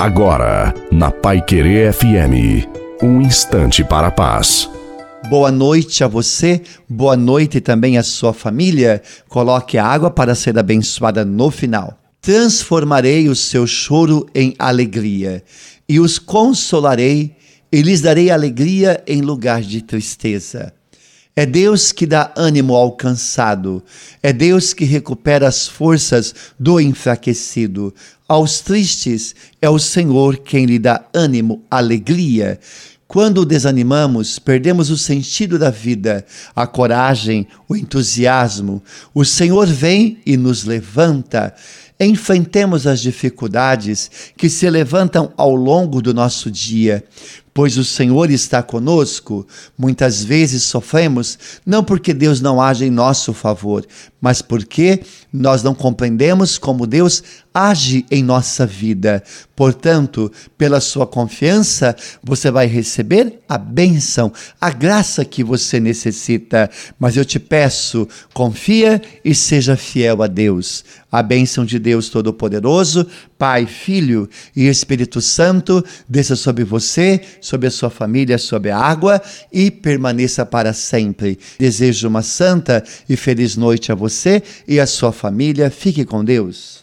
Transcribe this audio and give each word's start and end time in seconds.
Agora, 0.00 0.72
na 0.90 1.10
Pai 1.10 1.44
Querer 1.44 1.92
FM, 1.92 2.66
um 3.02 3.20
instante 3.20 3.84
para 3.84 4.06
a 4.06 4.10
paz. 4.10 4.66
Boa 5.28 5.52
noite 5.52 6.02
a 6.02 6.08
você, 6.08 6.62
boa 6.88 7.14
noite 7.18 7.60
também 7.60 7.98
à 7.98 8.02
sua 8.02 8.32
família. 8.32 9.02
Coloque 9.28 9.76
a 9.76 9.84
água 9.84 10.10
para 10.10 10.34
ser 10.34 10.58
abençoada 10.58 11.22
no 11.22 11.50
final. 11.50 11.98
Transformarei 12.18 13.28
o 13.28 13.36
seu 13.36 13.66
choro 13.66 14.26
em 14.34 14.54
alegria 14.58 15.44
e 15.86 16.00
os 16.00 16.18
consolarei 16.18 17.36
e 17.70 17.82
lhes 17.82 18.00
darei 18.00 18.30
alegria 18.30 19.04
em 19.06 19.20
lugar 19.20 19.60
de 19.60 19.82
tristeza. 19.82 20.72
É 21.34 21.46
Deus 21.46 21.92
que 21.92 22.06
dá 22.06 22.32
ânimo 22.36 22.74
ao 22.74 22.92
cansado, 22.92 23.82
é 24.22 24.32
Deus 24.32 24.72
que 24.72 24.84
recupera 24.84 25.46
as 25.46 25.66
forças 25.66 26.34
do 26.58 26.80
enfraquecido. 26.80 27.94
Aos 28.28 28.60
tristes 28.60 29.34
é 29.60 29.70
o 29.70 29.78
Senhor 29.78 30.38
quem 30.38 30.66
lhe 30.66 30.78
dá 30.78 31.04
ânimo, 31.14 31.64
alegria. 31.70 32.58
Quando 33.06 33.44
desanimamos, 33.44 34.38
perdemos 34.38 34.88
o 34.88 34.96
sentido 34.96 35.58
da 35.58 35.68
vida, 35.68 36.24
a 36.54 36.64
coragem, 36.64 37.46
o 37.68 37.74
entusiasmo. 37.74 38.80
O 39.12 39.24
Senhor 39.24 39.66
vem 39.66 40.18
e 40.24 40.36
nos 40.36 40.62
levanta. 40.62 41.52
Enfrentemos 42.00 42.86
as 42.86 43.00
dificuldades 43.00 44.10
que 44.36 44.48
se 44.48 44.68
levantam 44.70 45.32
ao 45.36 45.54
longo 45.54 46.00
do 46.00 46.14
nosso 46.14 46.50
dia 46.50 47.04
pois 47.52 47.76
o 47.76 47.84
Senhor 47.84 48.30
está 48.30 48.62
conosco, 48.62 49.46
muitas 49.76 50.22
vezes 50.22 50.62
sofremos 50.62 51.38
não 51.66 51.82
porque 51.82 52.14
Deus 52.14 52.40
não 52.40 52.60
age 52.60 52.84
em 52.84 52.90
nosso 52.90 53.34
favor, 53.34 53.84
mas 54.20 54.40
porque 54.40 55.00
nós 55.32 55.62
não 55.62 55.74
compreendemos 55.74 56.58
como 56.58 56.86
Deus 56.86 57.22
age 57.52 58.04
em 58.10 58.22
nossa 58.22 58.64
vida. 58.64 59.22
Portanto, 59.56 60.30
pela 60.56 60.80
sua 60.80 61.06
confiança, 61.06 61.96
você 62.22 62.50
vai 62.50 62.66
receber 62.66 63.40
a 63.48 63.58
bênção, 63.58 64.32
a 64.60 64.70
graça 64.70 65.24
que 65.24 65.42
você 65.42 65.80
necessita. 65.80 66.70
Mas 66.98 67.16
eu 67.16 67.24
te 67.24 67.40
peço, 67.40 68.06
confia 68.32 69.02
e 69.24 69.34
seja 69.34 69.76
fiel 69.76 70.22
a 70.22 70.26
Deus. 70.26 70.84
A 71.10 71.22
bênção 71.22 71.64
de 71.64 71.78
Deus 71.78 71.89
Todo-Poderoso, 72.08 73.06
Pai, 73.38 73.66
Filho 73.66 74.28
e 74.54 74.68
Espírito 74.68 75.20
Santo, 75.20 75.84
desça 76.08 76.36
sobre 76.36 76.64
você, 76.64 77.20
sobre 77.40 77.66
a 77.66 77.70
sua 77.70 77.90
família, 77.90 78.38
sobre 78.38 78.70
a 78.70 78.78
água 78.78 79.20
e 79.52 79.70
permaneça 79.70 80.44
para 80.46 80.72
sempre. 80.72 81.38
Desejo 81.58 82.08
uma 82.08 82.22
santa 82.22 82.84
e 83.08 83.16
feliz 83.16 83.56
noite 83.56 83.92
a 83.92 83.94
você 83.94 84.42
e 84.66 84.78
a 84.78 84.86
sua 84.86 85.12
família. 85.12 85.70
Fique 85.70 86.04
com 86.04 86.24
Deus. 86.24 86.80